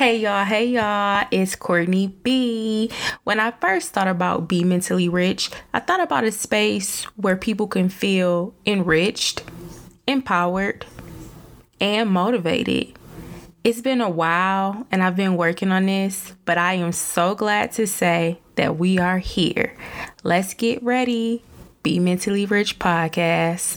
Hey 0.00 0.16
y'all, 0.20 0.46
hey 0.46 0.64
y'all, 0.64 1.26
it's 1.30 1.54
Courtney 1.54 2.06
B. 2.06 2.90
When 3.24 3.38
I 3.38 3.50
first 3.50 3.90
thought 3.90 4.08
about 4.08 4.48
Be 4.48 4.64
Mentally 4.64 5.10
Rich, 5.10 5.50
I 5.74 5.80
thought 5.80 6.00
about 6.00 6.24
a 6.24 6.32
space 6.32 7.04
where 7.16 7.36
people 7.36 7.66
can 7.66 7.90
feel 7.90 8.54
enriched, 8.64 9.44
empowered, 10.06 10.86
and 11.82 12.08
motivated. 12.08 12.94
It's 13.62 13.82
been 13.82 14.00
a 14.00 14.08
while 14.08 14.86
and 14.90 15.02
I've 15.02 15.16
been 15.16 15.36
working 15.36 15.70
on 15.70 15.84
this, 15.84 16.32
but 16.46 16.56
I 16.56 16.76
am 16.76 16.92
so 16.92 17.34
glad 17.34 17.72
to 17.72 17.86
say 17.86 18.40
that 18.54 18.78
we 18.78 18.96
are 18.96 19.18
here. 19.18 19.76
Let's 20.22 20.54
get 20.54 20.82
ready. 20.82 21.44
Be 21.82 21.98
Mentally 21.98 22.46
Rich 22.46 22.78
Podcast. 22.78 23.76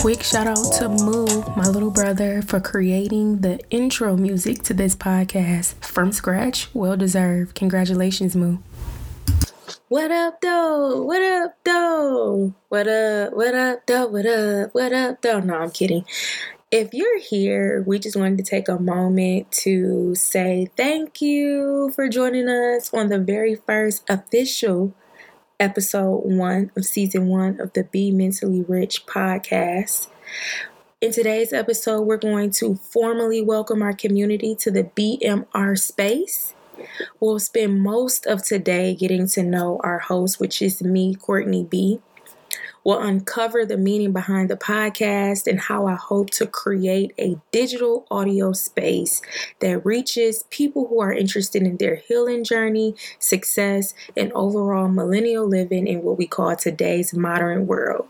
Quick 0.00 0.22
shout 0.22 0.46
out 0.46 0.72
to 0.78 0.88
Moo, 0.88 1.26
my 1.56 1.68
little 1.68 1.90
brother, 1.90 2.40
for 2.40 2.58
creating 2.58 3.42
the 3.42 3.60
intro 3.68 4.16
music 4.16 4.62
to 4.62 4.72
this 4.72 4.96
podcast 4.96 5.74
from 5.84 6.10
scratch. 6.10 6.70
Well 6.72 6.96
deserved. 6.96 7.54
Congratulations, 7.54 8.34
Moo. 8.34 8.58
What 9.88 10.10
up, 10.10 10.40
though? 10.40 11.02
What 11.02 11.20
up, 11.20 11.54
though? 11.64 12.54
What 12.70 12.88
up? 12.88 13.34
What 13.34 13.54
up, 13.54 13.86
though? 13.86 14.06
What 14.06 14.24
up? 14.24 14.74
What 14.74 14.92
up, 14.94 15.20
though? 15.20 15.40
No, 15.40 15.56
I'm 15.56 15.70
kidding. 15.70 16.06
If 16.70 16.94
you're 16.94 17.18
here, 17.18 17.84
we 17.86 17.98
just 17.98 18.16
wanted 18.16 18.38
to 18.38 18.44
take 18.44 18.70
a 18.70 18.78
moment 18.78 19.52
to 19.64 20.14
say 20.14 20.70
thank 20.78 21.20
you 21.20 21.92
for 21.94 22.08
joining 22.08 22.48
us 22.48 22.94
on 22.94 23.10
the 23.10 23.18
very 23.18 23.54
first 23.54 24.08
official 24.08 24.94
episode 25.60 26.22
one 26.24 26.72
of 26.74 26.86
season 26.86 27.26
one 27.26 27.60
of 27.60 27.74
the 27.74 27.84
Be 27.84 28.10
Mentally 28.10 28.62
Rich 28.62 29.04
podcast. 29.06 30.08
In 31.02 31.12
today's 31.12 31.52
episode, 31.52 32.02
we're 32.02 32.16
going 32.16 32.50
to 32.52 32.76
formally 32.76 33.42
welcome 33.42 33.82
our 33.82 33.92
community 33.92 34.54
to 34.56 34.70
the 34.70 34.84
BMR 34.84 35.78
space. 35.78 36.54
We'll 37.20 37.38
spend 37.38 37.82
most 37.82 38.26
of 38.26 38.42
today 38.42 38.94
getting 38.94 39.28
to 39.28 39.42
know 39.42 39.78
our 39.84 39.98
host, 39.98 40.40
which 40.40 40.62
is 40.62 40.82
me, 40.82 41.14
Courtney 41.14 41.62
B. 41.62 42.00
We'll 42.84 43.00
uncover 43.00 43.66
the 43.66 43.76
meaning 43.76 44.12
behind 44.12 44.48
the 44.48 44.56
podcast 44.56 45.46
and 45.46 45.60
how 45.60 45.86
I 45.86 45.94
hope 45.94 46.30
to 46.30 46.46
create 46.46 47.12
a 47.18 47.36
digital 47.52 48.06
audio 48.10 48.52
space 48.52 49.20
that 49.60 49.84
reaches 49.84 50.44
people 50.50 50.86
who 50.88 51.00
are 51.00 51.12
interested 51.12 51.62
in 51.62 51.76
their 51.76 51.96
healing 51.96 52.42
journey, 52.42 52.94
success, 53.18 53.92
and 54.16 54.32
overall 54.32 54.88
millennial 54.88 55.46
living 55.46 55.86
in 55.86 56.02
what 56.02 56.16
we 56.16 56.26
call 56.26 56.56
today's 56.56 57.12
modern 57.12 57.66
world. 57.66 58.08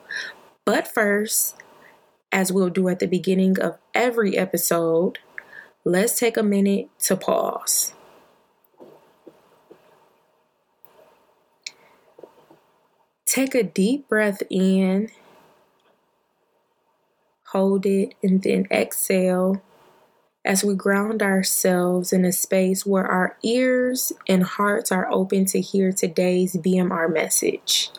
But 0.64 0.86
first, 0.86 1.56
as 2.30 2.52
we'll 2.52 2.70
do 2.70 2.88
at 2.88 3.00
the 3.00 3.06
beginning 3.06 3.58
of 3.58 3.76
every 3.92 4.38
episode, 4.38 5.18
let's 5.84 6.18
take 6.18 6.36
a 6.36 6.44
minute 6.44 6.88
to 7.00 7.16
pause. 7.16 7.92
Take 13.30 13.54
a 13.54 13.62
deep 13.62 14.08
breath 14.08 14.42
in, 14.50 15.08
hold 17.46 17.86
it, 17.86 18.14
and 18.24 18.42
then 18.42 18.66
exhale 18.72 19.62
as 20.44 20.64
we 20.64 20.74
ground 20.74 21.22
ourselves 21.22 22.12
in 22.12 22.24
a 22.24 22.32
space 22.32 22.84
where 22.84 23.06
our 23.06 23.36
ears 23.44 24.12
and 24.26 24.42
hearts 24.42 24.90
are 24.90 25.08
open 25.12 25.44
to 25.44 25.60
hear 25.60 25.92
today's 25.92 26.56
BMR 26.56 27.08
message. 27.12 27.90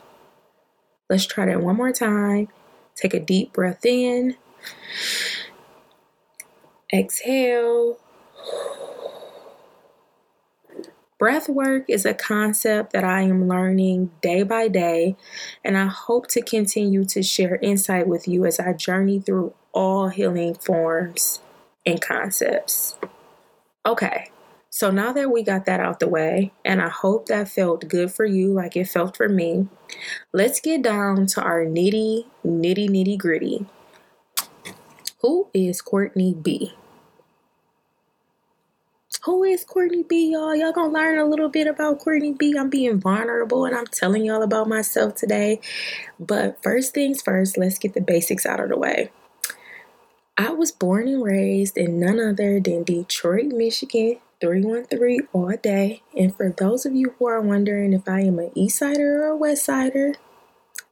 Let's 1.10 1.26
try 1.26 1.46
that 1.46 1.62
one 1.62 1.78
more 1.78 1.94
time. 1.94 2.50
Take 2.98 3.14
a 3.14 3.20
deep 3.22 3.54
breath 3.54 3.86
in, 3.86 4.36
exhale. 6.94 7.98
Breath 11.22 11.48
work 11.48 11.86
is 11.88 12.04
a 12.04 12.16
concept 12.16 12.94
that 12.94 13.04
I 13.04 13.22
am 13.22 13.48
learning 13.48 14.10
day 14.24 14.42
by 14.42 14.68
day, 14.68 15.16
and 15.64 15.78
I 15.78 15.86
hope 15.86 16.26
to 16.30 16.42
continue 16.42 17.06
to 17.06 17.22
share 17.22 17.58
insight 17.58 18.08
with 18.08 18.28
you 18.28 18.44
as 18.48 18.60
I 18.60 18.74
journey 18.74 19.20
through 19.20 19.54
all 19.72 20.08
healing 20.08 20.56
forms 20.56 21.40
and 21.86 22.02
concepts. 22.02 22.96
Okay, 23.86 24.32
so 24.72 24.90
now 24.90 25.14
that 25.14 25.30
we 25.30 25.44
got 25.44 25.66
that 25.66 25.80
out 25.80 26.00
the 26.00 26.10
way, 26.10 26.54
and 26.66 26.82
I 26.82 26.90
hope 26.90 27.28
that 27.28 27.50
felt 27.50 27.88
good 27.88 28.12
for 28.12 28.26
you 28.26 28.52
like 28.52 28.76
it 28.76 28.88
felt 28.88 29.16
for 29.16 29.30
me, 29.30 29.68
let's 30.34 30.60
get 30.60 30.82
down 30.82 31.28
to 31.28 31.44
our 31.44 31.64
nitty, 31.66 32.26
nitty, 32.44 32.90
nitty 32.90 33.20
gritty. 33.20 33.68
Who 35.20 35.50
is 35.54 35.84
Courtney 35.84 36.34
B? 36.34 36.74
Who 39.26 39.44
is 39.44 39.64
Courtney 39.64 40.02
B, 40.02 40.32
y'all? 40.32 40.56
Y'all 40.56 40.72
gonna 40.72 40.92
learn 40.92 41.20
a 41.20 41.26
little 41.26 41.48
bit 41.48 41.68
about 41.68 42.00
Courtney 42.00 42.34
B. 42.34 42.56
I'm 42.58 42.72
being 42.72 43.00
vulnerable 43.00 43.66
and 43.66 43.76
I'm 43.76 43.86
telling 43.86 44.26
y'all 44.26 44.42
about 44.42 44.68
myself 44.68 45.14
today. 45.14 45.60
But 46.20 46.58
first 46.64 46.96
things 46.96 47.22
first, 47.22 47.56
let's 47.56 47.78
get 47.78 47.94
the 47.94 48.02
basics 48.02 48.48
out 48.48 48.60
of 48.60 48.70
the 48.70 48.78
way. 48.80 49.12
I 50.40 50.50
was 50.50 50.72
born 50.72 51.08
and 51.08 51.24
raised 51.24 51.78
in 51.78 52.00
none 52.00 52.20
other 52.20 52.60
than 52.60 52.82
Detroit, 52.82 53.46
Michigan, 53.54 54.18
313 54.40 55.28
all 55.34 55.56
day. 55.62 56.02
And 56.18 56.36
for 56.36 56.50
those 56.50 56.88
of 56.88 56.96
you 56.96 57.14
who 57.20 57.28
are 57.28 57.42
wondering 57.42 57.94
if 57.94 58.10
I 58.10 58.22
am 58.22 58.40
an 58.40 58.50
East 58.56 58.80
Sider 58.80 59.22
or 59.22 59.28
a 59.28 59.38
West 59.38 59.66
Sider, 59.66 60.14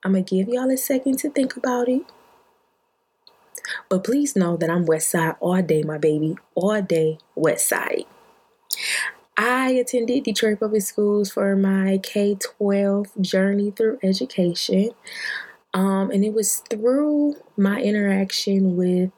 I'm 0.05 0.11
gonna 0.11 0.21
give 0.23 0.49
y'all 0.49 0.69
a 0.69 0.77
second 0.77 1.17
to 1.19 1.31
think 1.31 1.57
about 1.57 1.89
it. 1.89 2.03
But 3.89 4.03
please 4.03 4.35
know 4.35 4.55
that 4.57 4.69
I'm 4.69 4.85
West 4.85 5.09
Side 5.09 5.35
all 5.39 5.63
day, 5.63 5.81
my 5.81 5.97
baby. 5.97 6.37
All 6.53 6.79
day, 6.79 7.17
West 7.33 7.67
Side. 7.67 8.05
I 9.37 9.69
attended 9.71 10.23
Detroit 10.23 10.59
Public 10.59 10.81
Schools 10.81 11.31
for 11.31 11.55
my 11.55 11.99
K 12.03 12.35
12 12.35 13.07
journey 13.21 13.71
through 13.71 13.99
education. 14.03 14.91
Um, 15.73 16.11
and 16.11 16.25
it 16.25 16.33
was 16.33 16.57
through 16.69 17.35
my 17.55 17.81
interaction 17.81 18.75
with 18.75 19.11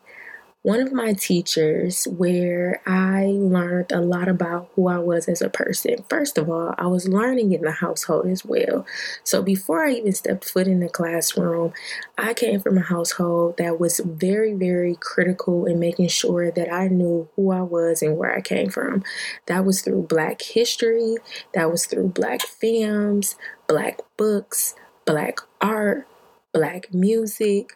one 0.63 0.79
of 0.79 0.93
my 0.93 1.13
teachers 1.13 2.05
where 2.05 2.81
I 2.85 3.25
learned 3.35 3.91
a 3.91 3.99
lot 3.99 4.27
about 4.27 4.69
who 4.75 4.89
I 4.89 4.99
was 4.99 5.27
as 5.27 5.41
a 5.41 5.49
person. 5.49 6.03
First 6.07 6.37
of 6.37 6.51
all, 6.51 6.75
I 6.77 6.85
was 6.85 7.07
learning 7.07 7.51
in 7.51 7.61
the 7.61 7.71
household 7.71 8.27
as 8.27 8.45
well. 8.45 8.85
So 9.23 9.41
before 9.41 9.83
I 9.83 9.93
even 9.93 10.11
stepped 10.13 10.45
foot 10.45 10.67
in 10.67 10.79
the 10.79 10.89
classroom, 10.89 11.73
I 12.15 12.35
came 12.35 12.59
from 12.59 12.77
a 12.77 12.81
household 12.81 13.57
that 13.57 13.79
was 13.79 14.01
very, 14.05 14.53
very 14.53 14.97
critical 14.99 15.65
in 15.65 15.79
making 15.79 16.09
sure 16.09 16.51
that 16.51 16.71
I 16.71 16.87
knew 16.89 17.27
who 17.35 17.51
I 17.51 17.61
was 17.63 18.03
and 18.03 18.17
where 18.17 18.35
I 18.35 18.41
came 18.41 18.69
from. 18.69 19.03
That 19.47 19.65
was 19.65 19.81
through 19.81 20.03
Black 20.03 20.43
history, 20.43 21.15
that 21.55 21.71
was 21.71 21.87
through 21.87 22.09
Black 22.09 22.43
films, 22.43 23.35
Black 23.67 23.99
books, 24.15 24.75
Black 25.05 25.39
art, 25.59 26.07
Black 26.53 26.93
music 26.93 27.75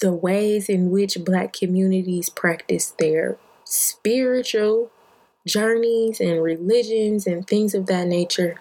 the 0.00 0.12
ways 0.12 0.68
in 0.68 0.90
which 0.90 1.18
Black 1.24 1.52
communities 1.52 2.28
practice 2.28 2.94
their 2.98 3.38
spiritual 3.64 4.90
journeys 5.46 6.20
and 6.20 6.42
religions 6.42 7.26
and 7.26 7.46
things 7.46 7.74
of 7.74 7.86
that 7.86 8.06
nature. 8.06 8.60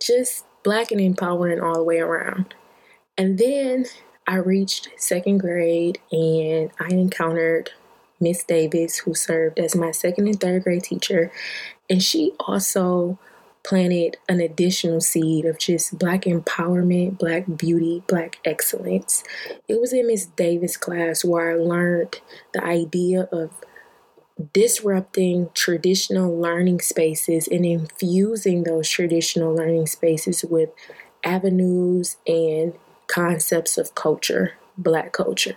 Just 0.00 0.44
Black 0.62 0.90
and 0.90 1.00
empowering 1.00 1.60
all 1.60 1.74
the 1.74 1.84
way 1.84 1.98
around. 1.98 2.54
And 3.16 3.38
then 3.38 3.86
I 4.26 4.36
reached 4.36 4.88
second 4.96 5.38
grade 5.38 5.98
and 6.12 6.70
I 6.78 6.88
encountered 6.88 7.70
Miss 8.20 8.44
Davis, 8.44 8.98
who 8.98 9.14
served 9.14 9.58
as 9.58 9.74
my 9.74 9.90
second 9.90 10.28
and 10.28 10.38
third 10.40 10.64
grade 10.64 10.84
teacher. 10.84 11.32
And 11.88 12.02
she 12.02 12.32
also 12.38 13.18
planted 13.62 14.16
an 14.28 14.40
additional 14.40 15.00
seed 15.00 15.44
of 15.44 15.58
just 15.58 15.98
black 15.98 16.22
empowerment, 16.22 17.18
black 17.18 17.44
beauty, 17.56 18.02
black 18.06 18.38
excellence. 18.44 19.22
It 19.68 19.80
was 19.80 19.92
in 19.92 20.06
Miss 20.06 20.26
Davis 20.26 20.76
class 20.76 21.24
where 21.24 21.52
I 21.52 21.54
learned 21.54 22.20
the 22.52 22.64
idea 22.64 23.28
of 23.32 23.50
disrupting 24.52 25.50
traditional 25.54 26.34
learning 26.38 26.80
spaces 26.80 27.46
and 27.46 27.64
infusing 27.64 28.64
those 28.64 28.88
traditional 28.88 29.54
learning 29.54 29.86
spaces 29.86 30.44
with 30.44 30.70
avenues 31.22 32.16
and 32.26 32.72
concepts 33.06 33.76
of 33.76 33.94
culture, 33.94 34.54
black 34.78 35.12
culture. 35.12 35.56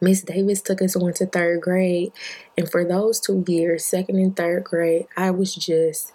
Miss 0.00 0.22
Davis 0.22 0.60
took 0.60 0.82
us 0.82 0.96
on 0.96 1.12
to 1.14 1.26
third 1.26 1.60
grade, 1.60 2.12
and 2.58 2.68
for 2.68 2.84
those 2.84 3.20
two 3.20 3.44
years, 3.46 3.84
second 3.84 4.18
and 4.18 4.36
third 4.36 4.64
grade, 4.64 5.06
I 5.16 5.30
was 5.30 5.54
just 5.54 6.12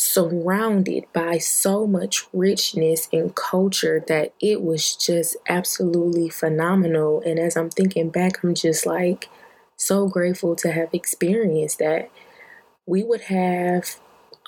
surrounded 0.00 1.04
by 1.12 1.36
so 1.36 1.86
much 1.86 2.26
richness 2.32 3.06
and 3.12 3.36
culture 3.36 4.02
that 4.08 4.32
it 4.40 4.62
was 4.62 4.96
just 4.96 5.36
absolutely 5.46 6.30
phenomenal. 6.30 7.20
And 7.26 7.38
as 7.38 7.54
I'm 7.54 7.68
thinking 7.68 8.08
back, 8.08 8.42
I'm 8.42 8.54
just 8.54 8.86
like 8.86 9.28
so 9.76 10.08
grateful 10.08 10.56
to 10.56 10.72
have 10.72 10.88
experienced 10.94 11.80
that. 11.80 12.10
We 12.86 13.04
would 13.04 13.20
have 13.22 13.96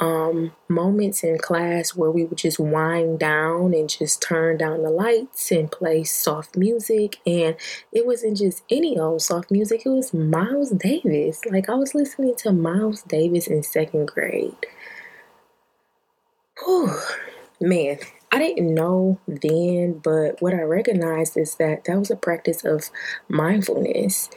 um, 0.00 0.52
moments 0.68 1.22
in 1.22 1.36
class 1.36 1.94
where 1.94 2.10
we 2.10 2.24
would 2.24 2.38
just 2.38 2.58
wind 2.58 3.18
down 3.18 3.74
and 3.74 3.90
just 3.90 4.22
turn 4.22 4.56
down 4.56 4.82
the 4.82 4.90
lights 4.90 5.52
and 5.52 5.70
play 5.70 6.02
soft 6.02 6.56
music. 6.56 7.18
And 7.26 7.56
it 7.92 8.06
wasn't 8.06 8.38
just 8.38 8.62
any 8.70 8.98
old 8.98 9.20
soft 9.20 9.50
music, 9.50 9.82
it 9.84 9.90
was 9.90 10.14
Miles 10.14 10.70
Davis. 10.70 11.44
Like 11.44 11.68
I 11.68 11.74
was 11.74 11.94
listening 11.94 12.36
to 12.36 12.52
Miles 12.52 13.02
Davis 13.02 13.48
in 13.48 13.62
second 13.62 14.08
grade. 14.08 14.56
Whew, 16.64 16.92
man, 17.60 17.98
I 18.30 18.38
didn't 18.38 18.74
know 18.74 19.18
then, 19.26 20.00
but 20.04 20.40
what 20.40 20.54
I 20.54 20.62
recognized 20.62 21.36
is 21.36 21.56
that 21.56 21.84
that 21.84 21.98
was 21.98 22.10
a 22.10 22.16
practice 22.16 22.64
of 22.64 22.90
mindfulness. 23.28 24.30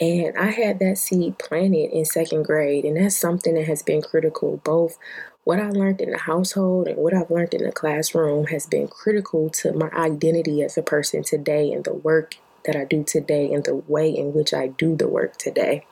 And 0.00 0.36
I 0.38 0.46
had 0.50 0.78
that 0.80 0.98
seed 0.98 1.38
planted 1.38 1.90
in 1.92 2.04
second 2.04 2.44
grade, 2.44 2.84
and 2.84 2.96
that's 2.96 3.16
something 3.16 3.54
that 3.54 3.66
has 3.66 3.82
been 3.82 4.02
critical. 4.02 4.60
Both 4.64 4.98
what 5.44 5.60
I 5.60 5.70
learned 5.70 6.00
in 6.00 6.10
the 6.10 6.18
household 6.18 6.88
and 6.88 6.98
what 6.98 7.14
I've 7.14 7.30
learned 7.30 7.54
in 7.54 7.64
the 7.64 7.72
classroom 7.72 8.46
has 8.46 8.66
been 8.66 8.88
critical 8.88 9.50
to 9.50 9.72
my 9.72 9.90
identity 9.90 10.62
as 10.62 10.78
a 10.78 10.82
person 10.82 11.24
today 11.24 11.72
and 11.72 11.84
the 11.84 11.94
work 11.94 12.36
that 12.64 12.76
I 12.76 12.84
do 12.84 13.02
today 13.04 13.52
and 13.52 13.64
the 13.64 13.74
way 13.74 14.08
in 14.10 14.34
which 14.34 14.54
I 14.54 14.68
do 14.68 14.96
the 14.96 15.08
work 15.08 15.36
today. 15.36 15.84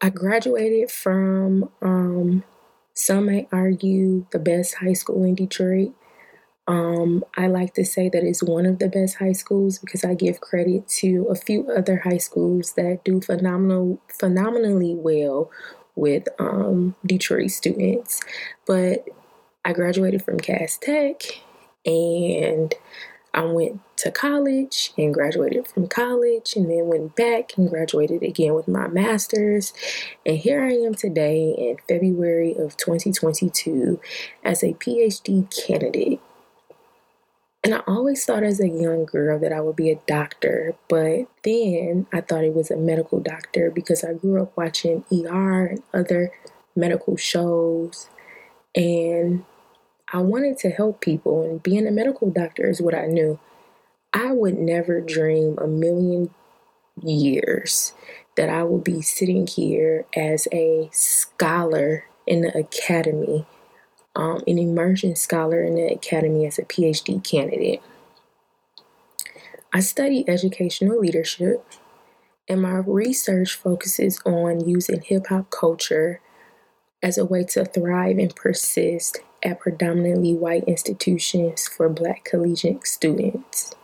I 0.00 0.10
graduated 0.10 0.90
from, 0.90 1.70
um, 1.82 2.44
some 2.98 3.26
may 3.26 3.46
argue, 3.52 4.26
the 4.32 4.40
best 4.40 4.74
high 4.74 4.92
school 4.92 5.22
in 5.22 5.36
Detroit. 5.36 5.92
Um, 6.66 7.24
I 7.36 7.46
like 7.46 7.72
to 7.74 7.84
say 7.84 8.08
that 8.08 8.24
it's 8.24 8.42
one 8.42 8.66
of 8.66 8.80
the 8.80 8.88
best 8.88 9.18
high 9.18 9.32
schools 9.32 9.78
because 9.78 10.04
I 10.04 10.14
give 10.14 10.40
credit 10.40 10.88
to 10.98 11.28
a 11.30 11.36
few 11.36 11.70
other 11.70 11.98
high 11.98 12.18
schools 12.18 12.72
that 12.72 13.04
do 13.04 13.20
phenomenal, 13.20 14.02
phenomenally 14.18 14.96
well 14.96 15.48
with 15.94 16.26
um, 16.40 16.96
Detroit 17.06 17.52
students. 17.52 18.20
But 18.66 19.06
I 19.64 19.72
graduated 19.72 20.24
from 20.24 20.40
Cass 20.40 20.76
Tech 20.76 21.22
and 21.86 22.74
I 23.34 23.44
went 23.44 23.80
to 23.98 24.10
college 24.10 24.92
and 24.96 25.12
graduated 25.12 25.68
from 25.68 25.86
college 25.88 26.54
and 26.56 26.70
then 26.70 26.86
went 26.86 27.16
back 27.16 27.56
and 27.56 27.68
graduated 27.68 28.22
again 28.22 28.54
with 28.54 28.68
my 28.68 28.88
master's. 28.88 29.72
And 30.24 30.38
here 30.38 30.62
I 30.62 30.72
am 30.72 30.94
today 30.94 31.54
in 31.56 31.76
February 31.88 32.54
of 32.56 32.76
2022 32.76 34.00
as 34.44 34.62
a 34.62 34.74
PhD 34.74 35.48
candidate 35.66 36.20
and 37.64 37.74
I 37.74 37.82
always 37.86 38.24
thought 38.24 38.44
as 38.44 38.60
a 38.60 38.68
young 38.68 39.04
girl 39.04 39.38
that 39.40 39.52
I 39.52 39.60
would 39.60 39.76
be 39.76 39.90
a 39.90 40.00
doctor, 40.06 40.74
but 40.88 41.26
then 41.42 42.06
I 42.12 42.20
thought 42.20 42.44
it 42.44 42.54
was 42.54 42.70
a 42.70 42.76
medical 42.76 43.20
doctor 43.20 43.70
because 43.70 44.04
I 44.04 44.14
grew 44.14 44.40
up 44.40 44.56
watching 44.56 45.04
ER 45.12 45.66
and 45.66 45.82
other 45.92 46.30
medical 46.76 47.16
shows. 47.16 48.08
And 48.74 49.44
I 50.12 50.18
wanted 50.20 50.58
to 50.58 50.70
help 50.70 51.00
people, 51.00 51.42
and 51.42 51.62
being 51.62 51.86
a 51.86 51.90
medical 51.90 52.30
doctor 52.30 52.68
is 52.68 52.80
what 52.80 52.94
I 52.94 53.06
knew. 53.06 53.38
I 54.12 54.32
would 54.32 54.58
never 54.58 55.00
dream 55.00 55.58
a 55.58 55.66
million 55.66 56.30
years 57.02 57.92
that 58.36 58.48
I 58.48 58.64
would 58.64 58.84
be 58.84 59.02
sitting 59.02 59.46
here 59.46 60.06
as 60.16 60.48
a 60.52 60.88
scholar 60.92 62.06
in 62.26 62.42
the 62.42 62.56
academy 62.56 63.46
um, 64.18 64.42
an 64.48 64.58
immersion 64.58 65.14
scholar 65.14 65.62
in 65.62 65.76
the 65.76 65.86
academy 65.86 66.44
as 66.44 66.58
a 66.58 66.64
PhD 66.64 67.22
candidate. 67.22 67.80
I 69.72 69.80
study 69.80 70.28
educational 70.28 70.98
leadership, 70.98 71.64
and 72.48 72.60
my 72.60 72.82
research 72.84 73.54
focuses 73.54 74.20
on 74.26 74.68
using 74.68 75.02
hip 75.02 75.28
hop 75.28 75.50
culture 75.50 76.20
as 77.00 77.16
a 77.16 77.24
way 77.24 77.44
to 77.44 77.64
thrive 77.64 78.18
and 78.18 78.34
persist 78.34 79.20
at 79.42 79.60
predominantly 79.60 80.34
white 80.34 80.64
institutions 80.64 81.68
for 81.68 81.88
black 81.88 82.24
collegiate 82.24 82.86
students. 82.86 83.74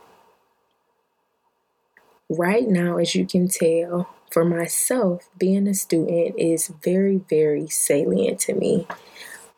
Right 2.29 2.67
now, 2.67 2.97
as 2.97 3.15
you 3.15 3.27
can 3.27 3.49
tell, 3.49 4.09
for 4.31 4.45
myself, 4.45 5.29
being 5.39 5.69
a 5.69 5.75
student 5.75 6.39
is 6.39 6.73
very, 6.83 7.19
very 7.31 7.69
salient 7.69 8.41
to 8.41 8.55
me. 8.55 8.87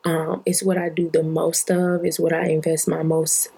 Um, 0.05 0.43
it's 0.45 0.61
what 0.61 0.77
I 0.77 0.89
do 0.89 1.09
the 1.09 1.23
most 1.23 1.71
of, 1.71 2.05
it's 2.05 2.19
what 2.19 2.33
I 2.33 2.49
invest 2.49 2.87
my 2.87 3.03
most 3.03 3.49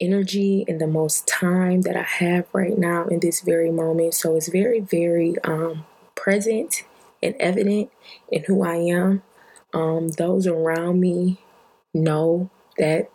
energy 0.00 0.64
and 0.68 0.80
the 0.80 0.86
most 0.86 1.26
time 1.26 1.82
that 1.82 1.96
I 1.96 2.02
have 2.02 2.46
right 2.52 2.78
now 2.78 3.06
in 3.06 3.20
this 3.20 3.40
very 3.40 3.70
moment. 3.70 4.14
So 4.14 4.36
it's 4.36 4.48
very, 4.48 4.80
very 4.80 5.34
um, 5.44 5.84
present 6.14 6.84
and 7.22 7.34
evident 7.38 7.90
in 8.30 8.44
who 8.44 8.62
I 8.62 8.76
am. 8.76 9.22
Um, 9.72 10.08
those 10.08 10.46
around 10.46 11.00
me 11.00 11.38
know 11.94 12.50
that 12.78 13.10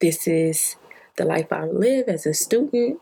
this 0.00 0.26
is 0.26 0.76
the 1.16 1.24
life 1.24 1.52
I 1.52 1.64
live 1.64 2.08
as 2.08 2.26
a 2.26 2.34
student, 2.34 3.00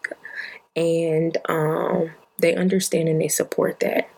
and 0.75 1.37
um, 1.49 2.11
they 2.39 2.55
understand 2.55 3.09
and 3.09 3.21
they 3.21 3.29
support 3.29 3.81
that. 3.81 4.09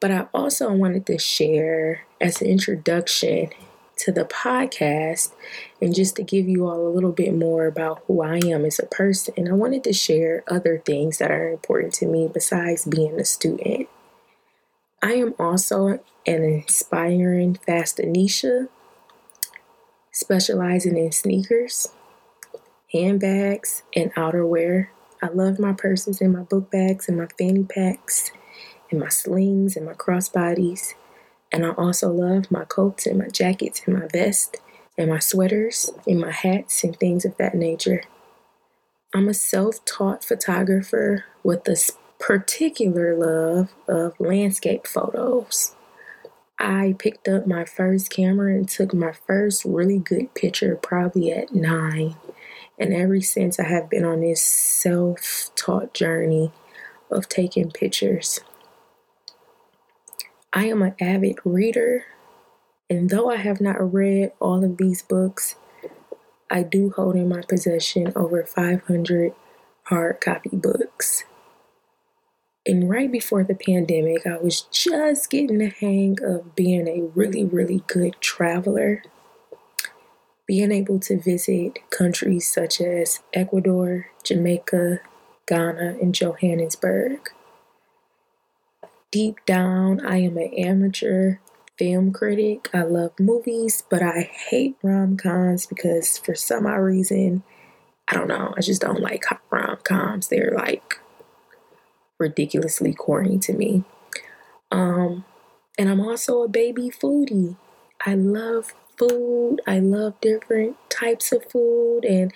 But 0.00 0.10
I 0.10 0.26
also 0.34 0.72
wanted 0.72 1.06
to 1.06 1.18
share 1.18 2.02
as 2.20 2.40
an 2.42 2.48
introduction 2.48 3.50
to 3.96 4.12
the 4.12 4.24
podcast 4.24 5.32
and 5.80 5.94
just 5.94 6.16
to 6.16 6.22
give 6.22 6.48
you 6.48 6.66
all 6.66 6.86
a 6.86 6.92
little 6.94 7.12
bit 7.12 7.34
more 7.34 7.66
about 7.66 8.02
who 8.06 8.22
I 8.22 8.36
am 8.44 8.64
as 8.64 8.78
a 8.78 8.86
person. 8.86 9.48
I 9.48 9.52
wanted 9.52 9.84
to 9.84 9.92
share 9.92 10.44
other 10.48 10.78
things 10.84 11.18
that 11.18 11.30
are 11.30 11.48
important 11.48 11.94
to 11.94 12.06
me 12.06 12.28
besides 12.32 12.84
being 12.84 13.18
a 13.18 13.24
student. 13.24 13.88
I 15.02 15.12
am 15.14 15.34
also 15.38 15.86
an 15.88 16.00
inspiring 16.26 17.58
fashionista, 17.68 18.68
specializing 20.10 20.96
in 20.96 21.12
sneakers, 21.12 21.88
handbags, 22.92 23.82
and 23.94 24.12
outerwear. 24.14 24.88
I 25.22 25.28
love 25.28 25.58
my 25.58 25.74
purses 25.74 26.20
and 26.20 26.32
my 26.32 26.42
book 26.42 26.70
bags 26.70 27.08
and 27.08 27.18
my 27.18 27.28
fanny 27.38 27.64
packs 27.64 28.30
and 28.90 28.98
my 29.00 29.08
slings 29.08 29.76
and 29.76 29.84
my 29.84 29.94
crossbodies. 29.94 30.94
And 31.52 31.64
I 31.64 31.70
also 31.70 32.10
love 32.10 32.50
my 32.50 32.64
coats 32.64 33.06
and 33.06 33.18
my 33.18 33.28
jackets 33.28 33.82
and 33.86 33.98
my 33.98 34.08
vest 34.08 34.56
and 34.96 35.10
my 35.10 35.18
sweaters 35.18 35.90
and 36.06 36.20
my 36.20 36.30
hats 36.30 36.82
and 36.84 36.96
things 36.96 37.24
of 37.24 37.36
that 37.36 37.54
nature. 37.54 38.02
I'm 39.14 39.28
a 39.28 39.34
self 39.34 39.84
taught 39.84 40.24
photographer 40.24 41.24
with 41.42 41.68
a 41.68 41.76
particular 42.18 43.16
love 43.16 43.74
of 43.88 44.18
landscape 44.18 44.86
photos. 44.86 45.74
I 46.58 46.94
picked 46.98 47.28
up 47.28 47.46
my 47.46 47.64
first 47.64 48.10
camera 48.10 48.54
and 48.54 48.68
took 48.68 48.94
my 48.94 49.12
first 49.12 49.64
really 49.64 49.98
good 49.98 50.34
picture 50.34 50.76
probably 50.76 51.30
at 51.30 51.54
nine. 51.54 52.16
And 52.78 52.92
ever 52.92 53.20
since, 53.20 53.60
I 53.60 53.64
have 53.64 53.90
been 53.90 54.04
on 54.04 54.20
this 54.20 54.42
self 54.42 55.50
taught 55.54 55.94
journey 55.94 56.52
of 57.10 57.28
taking 57.28 57.70
pictures. 57.70 58.40
I 60.52 60.66
am 60.66 60.82
an 60.82 60.94
avid 61.00 61.38
reader, 61.44 62.04
and 62.88 63.10
though 63.10 63.30
I 63.30 63.36
have 63.36 63.60
not 63.60 63.92
read 63.92 64.32
all 64.40 64.64
of 64.64 64.78
these 64.78 65.02
books, 65.02 65.56
I 66.50 66.62
do 66.62 66.90
hold 66.90 67.16
in 67.16 67.28
my 67.28 67.42
possession 67.42 68.12
over 68.16 68.44
500 68.44 69.34
hard 69.84 70.20
copy 70.20 70.50
books. 70.52 71.24
And 72.66 72.90
right 72.90 73.10
before 73.10 73.44
the 73.44 73.54
pandemic, 73.54 74.26
I 74.26 74.38
was 74.38 74.62
just 74.72 75.30
getting 75.30 75.58
the 75.58 75.68
hang 75.68 76.18
of 76.22 76.56
being 76.56 76.88
a 76.88 77.02
really, 77.14 77.44
really 77.44 77.84
good 77.86 78.16
traveler. 78.20 79.02
Being 80.46 80.72
able 80.72 80.98
to 81.00 81.18
visit 81.18 81.78
countries 81.90 82.52
such 82.52 82.80
as 82.80 83.20
Ecuador, 83.32 84.08
Jamaica, 84.24 85.00
Ghana, 85.46 85.96
and 86.02 86.14
Johannesburg 86.14 87.30
deep 89.16 89.36
down, 89.46 90.04
I 90.04 90.18
am 90.18 90.36
an 90.36 90.52
amateur 90.58 91.36
film 91.78 92.12
critic. 92.12 92.68
I 92.74 92.82
love 92.82 93.12
movies, 93.18 93.82
but 93.88 94.02
I 94.02 94.30
hate 94.50 94.76
rom 94.82 95.16
coms 95.16 95.64
because 95.64 96.18
for 96.18 96.34
some 96.34 96.66
odd 96.66 96.80
reason, 96.80 97.42
I 98.08 98.14
don't 98.14 98.28
know, 98.28 98.52
I 98.56 98.60
just 98.60 98.82
don't 98.82 99.00
like 99.00 99.24
rom 99.50 99.78
coms. 99.84 100.28
They're 100.28 100.52
like 100.54 100.98
ridiculously 102.18 102.94
corny 102.94 103.38
to 103.38 103.52
me. 103.52 103.84
Um, 104.70 105.24
and 105.78 105.88
I'm 105.88 106.00
also 106.00 106.42
a 106.42 106.48
baby 106.48 106.90
foodie. 106.90 107.56
I 108.04 108.14
love 108.14 108.74
food. 108.98 109.58
I 109.66 109.78
love 109.78 110.20
different 110.20 110.76
types 110.90 111.32
of 111.32 111.50
food 111.50 112.04
and 112.04 112.32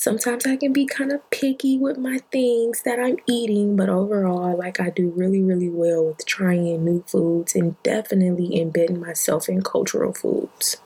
Sometimes 0.00 0.46
I 0.46 0.56
can 0.56 0.72
be 0.72 0.86
kind 0.86 1.12
of 1.12 1.28
picky 1.28 1.76
with 1.76 1.98
my 1.98 2.20
things 2.32 2.84
that 2.84 2.98
I'm 2.98 3.18
eating, 3.26 3.76
but 3.76 3.90
overall, 3.90 4.56
like 4.56 4.80
I 4.80 4.88
do 4.88 5.10
really, 5.10 5.42
really 5.42 5.68
well 5.68 6.06
with 6.06 6.24
trying 6.24 6.86
new 6.86 7.04
foods 7.06 7.54
and 7.54 7.76
definitely 7.82 8.58
embedding 8.58 8.98
myself 8.98 9.46
in 9.46 9.60
cultural 9.60 10.14
foods. 10.14 10.78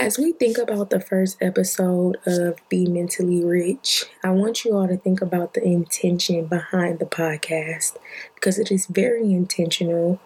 As 0.00 0.18
we 0.18 0.32
think 0.32 0.56
about 0.56 0.88
the 0.88 0.98
first 0.98 1.36
episode 1.42 2.16
of 2.24 2.58
Be 2.70 2.86
Mentally 2.86 3.44
Rich, 3.44 4.06
I 4.24 4.30
want 4.30 4.64
you 4.64 4.74
all 4.74 4.88
to 4.88 4.96
think 4.96 5.20
about 5.20 5.52
the 5.52 5.62
intention 5.62 6.46
behind 6.46 7.00
the 7.00 7.04
podcast 7.04 7.98
because 8.34 8.58
it 8.58 8.72
is 8.72 8.86
very 8.86 9.30
intentional 9.30 10.18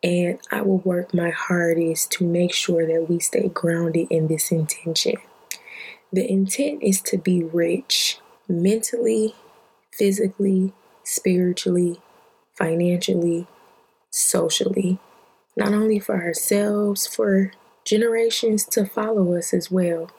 and 0.00 0.38
I 0.52 0.62
will 0.62 0.78
work 0.78 1.12
my 1.12 1.30
hardest 1.30 2.12
to 2.12 2.24
make 2.24 2.54
sure 2.54 2.86
that 2.86 3.08
we 3.08 3.18
stay 3.18 3.48
grounded 3.48 4.06
in 4.10 4.28
this 4.28 4.52
intention. 4.52 5.16
The 6.12 6.30
intent 6.30 6.84
is 6.84 7.00
to 7.02 7.18
be 7.18 7.42
rich 7.42 8.20
mentally, 8.48 9.34
physically, 9.92 10.72
spiritually, 11.02 12.00
financially, 12.54 13.48
socially, 14.08 15.00
not 15.56 15.74
only 15.74 15.98
for 15.98 16.14
ourselves, 16.14 17.08
for 17.08 17.50
generations 17.86 18.66
to 18.66 18.84
follow 18.84 19.34
us 19.34 19.54
as 19.54 19.70
well. 19.70 20.10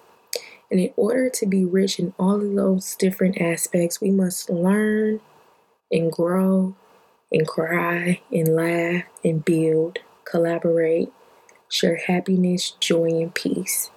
And 0.72 0.80
in 0.80 0.92
order 0.96 1.30
to 1.30 1.46
be 1.46 1.64
rich 1.66 2.00
in 2.00 2.14
all 2.18 2.42
of 2.42 2.56
those 2.56 2.96
different 2.96 3.40
aspects, 3.40 4.02
we 4.02 4.10
must 4.10 4.50
learn 4.50 5.22
and 5.92 6.12
grow 6.12 6.76
and 7.32 7.48
cry 7.48 8.22
and 8.32 8.56
laugh 8.56 9.04
and 9.24 9.46
build, 9.46 10.00
collaborate, 10.26 11.10
share 11.70 11.98
happiness, 11.98 12.72
joy, 12.80 13.10
and 13.10 13.36
peace. 13.36 13.92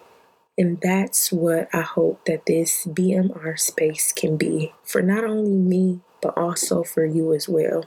And 0.58 0.80
that's 0.80 1.32
what 1.32 1.68
I 1.72 1.80
hope 1.80 2.24
that 2.26 2.46
this 2.46 2.84
BMR 2.86 3.58
space 3.58 4.12
can 4.12 4.36
be 4.36 4.74
for 4.84 5.00
not 5.00 5.24
only 5.24 5.56
me, 5.56 6.00
but 6.20 6.36
also 6.36 6.82
for 6.82 7.04
you 7.04 7.32
as 7.32 7.48
well. 7.48 7.84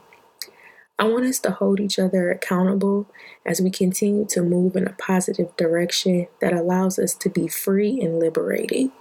I 1.00 1.06
want 1.06 1.26
us 1.26 1.40
to 1.40 1.52
hold 1.52 1.80
each 1.80 1.98
other 1.98 2.32
accountable 2.32 3.08
as 3.46 3.60
we 3.60 3.72
continue 3.72 4.26
to 4.28 4.44
move 4.44 4.76
in 4.76 4.88
a 4.88 4.94
positive 4.94 5.56
direction 5.58 6.28
that 6.40 6.54
allows 6.54 7.00
us 7.00 7.16
to 7.16 7.30
be 7.30 7.48
free 7.48 8.00
and 8.00 8.20
liberated, 8.20 8.92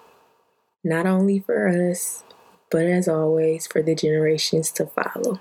not 0.83 1.07
only 1.07 1.41
for 1.41 1.69
us, 1.69 2.25
but 2.71 2.87
as 2.87 3.09
always 3.09 3.67
for 3.67 3.83
the 3.83 3.95
generations 3.95 4.73
to 4.73 4.87
follow. 4.87 5.41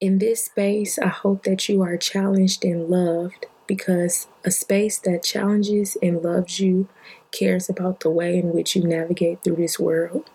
In 0.00 0.18
this 0.18 0.44
space, 0.44 0.98
I 0.98 1.08
hope 1.08 1.42
that 1.42 1.68
you 1.68 1.82
are 1.82 1.96
challenged 1.96 2.64
and 2.64 2.88
loved 2.88 3.46
because 3.66 4.28
a 4.44 4.50
space 4.50 4.98
that 5.00 5.24
challenges 5.24 5.96
and 6.02 6.22
loves 6.22 6.60
you 6.60 6.88
cares 7.32 7.68
about 7.68 8.00
the 8.00 8.10
way 8.10 8.38
in 8.38 8.52
which 8.52 8.76
you 8.76 8.84
navigate 8.84 9.42
through 9.42 9.56
this 9.56 9.78
world. 9.78 10.30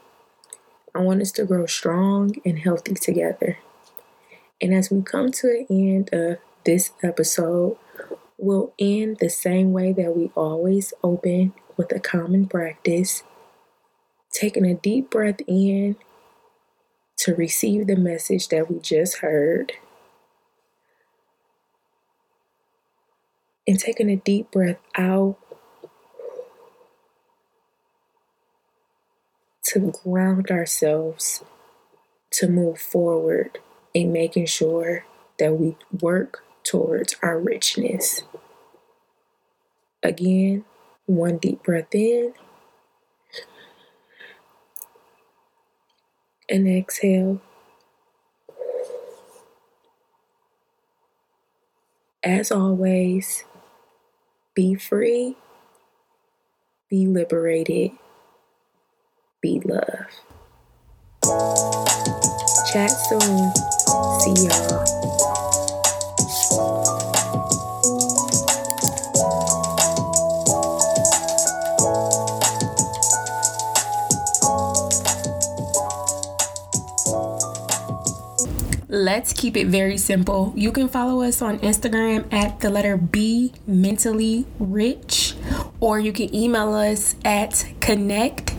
I 0.93 0.99
want 0.99 1.21
us 1.21 1.31
to 1.33 1.45
grow 1.45 1.65
strong 1.65 2.35
and 2.43 2.59
healthy 2.59 2.95
together. 2.95 3.57
And 4.61 4.73
as 4.73 4.91
we 4.91 5.01
come 5.01 5.31
to 5.31 5.47
the 5.47 5.65
end 5.69 6.09
of 6.11 6.37
this 6.65 6.91
episode, 7.01 7.77
we'll 8.37 8.73
end 8.77 9.17
the 9.19 9.29
same 9.29 9.71
way 9.71 9.93
that 9.93 10.15
we 10.15 10.31
always 10.35 10.93
open 11.01 11.53
with 11.77 11.91
a 11.93 11.99
common 11.99 12.45
practice, 12.45 13.23
taking 14.31 14.65
a 14.65 14.73
deep 14.73 15.09
breath 15.09 15.39
in 15.47 15.95
to 17.17 17.35
receive 17.35 17.87
the 17.87 17.95
message 17.95 18.49
that 18.49 18.69
we 18.69 18.79
just 18.79 19.19
heard. 19.19 19.73
And 23.65 23.79
taking 23.79 24.09
a 24.09 24.15
deep 24.15 24.51
breath 24.51 24.79
out 24.97 25.37
to 29.65 29.93
ground 30.03 30.49
ourselves 30.49 31.43
to 32.31 32.47
move 32.47 32.79
forward 32.79 33.59
in 33.99 34.13
making 34.13 34.47
sure 34.47 35.05
that 35.39 35.53
we 35.55 35.75
work 36.01 36.43
towards 36.63 37.15
our 37.23 37.39
richness. 37.39 38.23
Again, 40.03 40.65
one 41.07 41.37
deep 41.37 41.63
breath 41.63 41.93
in. 41.93 42.33
and 46.49 46.67
exhale. 46.67 47.41
As 52.23 52.51
always, 52.51 53.45
be 54.53 54.75
free, 54.75 55.37
be 56.89 57.07
liberated, 57.07 57.91
be 59.41 59.61
love. 59.65 60.07
Chat 62.71 62.91
soon. 62.91 63.51
See 64.19 64.47
y'all. 64.47 64.79
let's 79.09 79.33
keep 79.33 79.57
it 79.57 79.67
very 79.67 79.97
simple. 79.97 80.53
You 80.55 80.71
can 80.71 80.87
follow 80.87 81.21
us 81.23 81.41
on 81.41 81.59
Instagram 81.59 82.31
at 82.31 82.59
the 82.59 82.69
letter 82.69 82.95
B 82.95 83.53
mentally 83.65 84.45
rich, 84.59 85.35
or 85.79 85.99
you 85.99 86.13
can 86.13 86.33
email 86.33 86.73
us 86.73 87.15
at 87.25 87.65
connect 87.79 88.55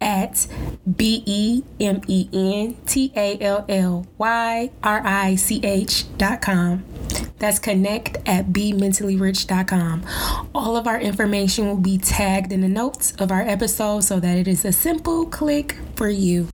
at 0.00 0.46
B 0.84 1.22
E 1.26 1.62
M 1.80 2.00
E 2.06 2.28
N 2.32 2.76
T 2.86 3.12
A 3.16 3.38
L 3.40 3.64
L 3.68 4.06
Y 4.18 4.70
R 4.82 5.02
I 5.04 5.34
C 5.36 5.60
H 5.62 6.04
dot 6.16 6.42
com. 6.42 6.84
That's 7.38 7.58
connect 7.58 8.18
at 8.26 8.46
bementallyRich.com. 8.46 10.06
All 10.54 10.76
of 10.76 10.86
our 10.86 11.00
information 11.00 11.66
will 11.66 11.76
be 11.76 11.98
tagged 11.98 12.52
in 12.52 12.60
the 12.60 12.68
notes 12.68 13.12
of 13.18 13.30
our 13.30 13.42
episode 13.42 14.04
so 14.04 14.20
that 14.20 14.38
it 14.38 14.48
is 14.48 14.64
a 14.64 14.72
simple 14.72 15.26
click 15.26 15.76
for 15.96 16.08
you. 16.08 16.48